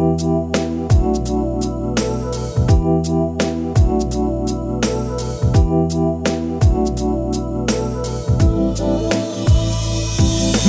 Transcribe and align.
Thank 0.00 0.22
you. 0.22 0.29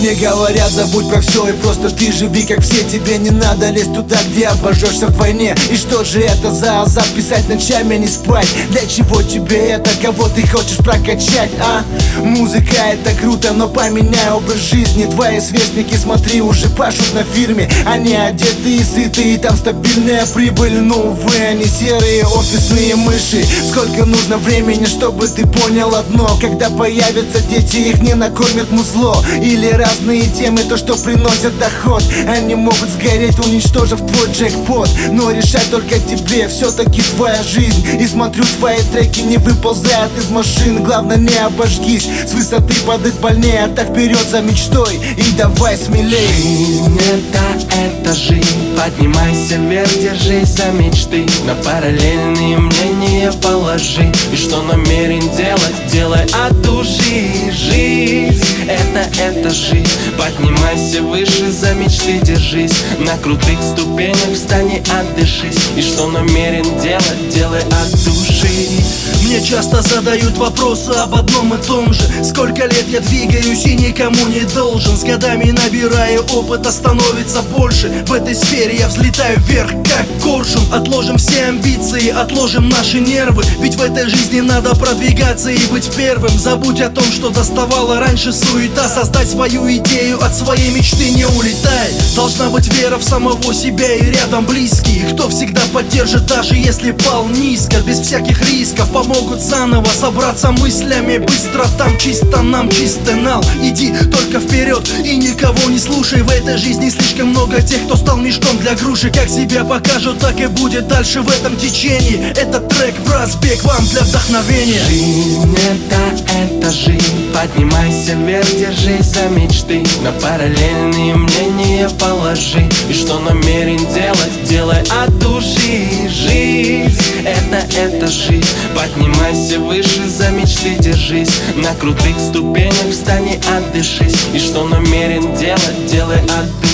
Мне 0.02 0.16
говорят, 0.16 0.72
забудь 0.72 1.08
про 1.12 1.22
все 1.22 1.48
и 1.48 1.52
просто 1.52 1.92
ты 1.92 2.12
живи 2.12 2.42
как 2.42 2.64
все. 2.64 2.84
Тебе 2.90 3.20
не 3.20 3.30
надо 3.30 3.70
лезть 3.70 3.94
туда, 3.94 4.18
где 4.32 4.48
обожжешься 4.48 5.06
в 5.06 5.16
войне. 5.16 5.56
И 5.70 5.78
что 5.78 6.04
же 6.04 6.22
это 6.22 6.52
за 6.52 6.82
азарт 6.82 7.10
писать 7.10 7.48
ночами, 7.48 7.98
а 7.98 8.00
не 8.00 8.08
спать? 8.08 8.48
Для 8.72 8.84
чего 8.88 9.22
тебе 9.22 9.58
это, 9.58 9.92
кого 10.02 10.28
ты 10.30 10.42
хочешь 10.48 10.78
прокачать, 10.78 11.52
а? 11.60 11.84
Музыка 12.18 12.78
это 12.92 13.14
круто, 13.14 13.54
но 13.54 13.70
поменяй 13.70 14.32
образ 14.32 14.58
жизни. 14.72 15.06
Твои 15.06 15.40
сверстники, 15.40 15.96
смотри, 15.96 16.42
уже 16.42 16.68
пашут 16.70 17.14
на 17.14 17.24
фирме. 17.24 17.70
Они 17.86 18.16
одеты 18.16 18.78
и 18.78 18.84
сыты, 18.84 19.36
и 19.36 19.38
там 19.38 19.56
стабильная 19.56 20.26
прибыль. 20.26 20.82
Но, 20.82 20.98
увы, 20.98 21.36
они 21.48 21.66
серые 21.66 22.26
офисные 22.26 22.96
мыши. 22.96 23.46
Сколько 23.70 24.06
нужно 24.06 24.40
времени, 24.40 24.88
чтобы 24.88 25.28
ты 25.28 25.46
понял 25.46 25.94
одно? 25.94 26.40
Когда 26.42 26.72
появятся 26.72 27.40
дети, 27.42 27.78
их 27.90 28.02
не 28.02 28.16
накормят 28.16 28.72
музло. 28.72 29.24
Или 29.40 29.68
раз 29.68 29.91
разные 29.92 30.22
темы, 30.22 30.64
то, 30.64 30.78
что 30.78 30.96
приносят 30.96 31.58
доход. 31.58 32.04
Они 32.28 32.56
могут 32.56 32.90
сгореть, 32.90 33.38
уничтожив 33.40 34.00
твой 34.00 34.32
джекпот. 34.32 34.90
Но 35.12 35.32
решать 35.32 35.70
только 35.70 36.00
тебе, 36.00 36.48
все-таки 36.48 37.02
твоя 37.02 37.44
жизнь. 37.44 37.86
И 38.00 38.08
смотрю 38.08 38.44
твои 38.60 38.78
треки 38.92 39.22
не 39.22 39.38
выползают 39.38 40.18
из 40.18 40.30
машин. 40.30 40.84
Главное 40.84 41.18
не 41.18 41.38
обожгись, 41.38 42.08
с 42.26 42.34
высоты 42.34 42.74
падать 42.86 43.20
больнее 43.20 43.66
А 43.66 43.70
так 43.70 43.90
вперед 43.90 44.26
за 44.30 44.42
мечтой. 44.42 45.00
И 45.18 45.32
давай 45.38 45.78
смелей. 45.78 46.28
Жизнь 46.28 47.00
это, 47.00 47.76
это 47.76 48.14
жизнь 48.14 48.61
Поднимайся 48.84 49.58
вверх, 49.58 49.94
держись 49.94 50.56
за 50.56 50.72
мечты. 50.72 51.28
На 51.46 51.54
параллельные 51.54 52.58
мнения 52.58 53.32
положи. 53.44 54.12
И 54.34 54.36
что 54.36 54.64
намерен 54.64 55.22
делать, 55.38 55.76
делай 55.92 56.24
от 56.34 56.60
души 56.64 57.52
Жизнь. 57.52 58.44
Это, 58.68 59.52
жизнь. 59.52 59.88
Поднимайся 60.18 61.04
выше, 61.04 61.52
за 61.52 61.76
мечты 61.76 62.20
держись. 62.24 62.74
На 62.98 63.18
крутых 63.18 63.60
ступенях 63.62 64.34
встань 64.34 64.74
и 64.74 64.82
отдышись. 64.90 65.60
И 65.76 65.82
что 65.84 66.08
намерен 66.08 66.64
делать, 66.82 67.30
делай 67.30 67.62
от 67.62 67.92
души. 67.92 68.82
Мне 69.24 69.42
часто 69.42 69.82
задают 69.82 70.38
вопросы 70.38 70.90
об 70.90 71.16
одном 71.16 71.54
и 71.54 71.58
том 71.66 71.94
же. 71.94 72.04
Сколько 72.24 72.66
лет 72.66 72.86
я 72.90 73.00
двигаюсь 73.00 73.66
и 73.66 73.76
никому 73.76 74.28
не 74.28 74.42
должен. 74.42 74.98
С 74.98 75.04
годами 75.04 75.52
набирая 75.52 76.20
опыта 76.20 76.72
становится 76.72 77.42
больше. 77.44 78.04
В 78.08 78.14
этой 78.14 78.36
сфере 78.36 78.71
я 78.72 78.88
взлетаю 78.88 79.40
вверх, 79.42 79.70
как 79.70 80.06
коршун. 80.22 80.64
Отложим 80.74 81.18
все 81.18 81.46
амбиции, 81.46 82.10
отложим 82.10 82.70
наши 82.70 83.00
нервы. 83.00 83.44
Ведь 83.60 83.76
в 83.76 83.82
этой 83.82 84.10
жизни 84.10 84.42
надо 84.42 84.76
продвигаться 84.76 85.50
и 85.50 85.66
быть 85.68 85.90
первым. 85.96 86.38
Забудь 86.38 86.82
о 86.82 86.90
том, 86.90 87.04
что 87.04 87.30
доставала 87.30 88.00
раньше 88.00 88.32
суета. 88.34 88.88
Создать 88.88 89.30
свою 89.30 89.70
идею, 89.72 90.24
от 90.24 90.36
своей 90.36 90.72
мечты 90.72 91.10
не 91.12 91.26
улетай. 91.26 91.94
Должна 92.16 92.50
быть 92.50 92.68
вера 92.74 92.98
в 92.98 93.04
самого 93.04 93.54
себя 93.54 93.94
и 93.94 94.12
рядом 94.12 94.46
близкие 94.46 95.06
Кто 95.14 95.30
всегда 95.30 95.62
поддержит, 95.74 96.26
даже 96.26 96.56
если 96.56 96.92
пал 96.92 97.28
низко. 97.28 97.78
Без 97.82 98.00
всяких 98.00 98.42
рисков 98.50 98.90
помог 98.92 99.22
могут 99.22 99.42
заново 99.42 99.88
собраться 99.88 100.52
мыслями 100.52 101.18
Быстро. 101.18 101.66
Там 101.78 101.98
чисто 101.98 102.42
нам 102.42 102.70
чистый 102.70 103.16
нал. 103.16 103.44
Иди 103.62 103.94
только 104.12 104.40
вперед 104.40 104.90
и 105.04 105.18
никого 105.18 105.70
не 105.70 105.80
слушай. 105.80 106.22
В 106.22 106.30
этой 106.30 106.58
жизни 106.58 106.90
слишком 106.90 107.30
много 107.30 107.62
тех, 107.62 107.84
кто 107.86 107.96
стал 107.96 108.18
мешком 108.18 108.58
для 108.62 108.76
груши 108.76 109.10
Как 109.10 109.28
себя 109.28 109.64
покажут, 109.64 110.20
так 110.20 110.40
и 110.40 110.48
будет 110.48 110.88
дальше 110.88 111.22
в 111.22 111.30
этом 111.30 111.56
течении. 111.58 112.32
Этот 112.32 112.70
трек 112.70 112.96
в 113.00 113.12
разбег 113.12 113.64
вам 113.64 113.86
для 113.88 114.02
вдохновения. 114.02 114.80
Жизнь 114.88 115.58
это, 115.58 116.32
это 116.32 116.72
жизнь. 116.72 117.34
Поднимайся 117.34 118.14
вверх, 118.14 118.48
держись 118.52 119.06
за 119.06 119.30
мечты. 119.30 119.84
На 120.04 120.12
параллельные 120.12 121.16
мнения 121.16 121.90
положи. 122.00 122.70
И 122.90 122.94
что 122.94 123.20
намерен 123.20 123.86
делать, 123.94 124.44
делай 124.48 124.82
от 125.04 125.18
души. 125.20 125.88
Жизнь 126.10 127.02
это, 127.26 127.66
это 127.76 128.08
жизнь. 128.08 128.48
Поднимайся 128.76 129.60
выше, 129.60 130.08
за 130.08 130.30
мечты 130.30 130.76
держись. 130.80 131.32
На 131.56 131.74
крутых 131.76 132.20
ступенях 132.20 132.92
встань 132.92 133.30
и 133.30 133.40
отдышись. 133.58 134.28
И 134.34 134.40
что 134.40 134.68
намерен 134.68 135.36
делать, 135.36 135.86
делай 135.90 136.20
от 136.20 136.62
души 136.62 136.71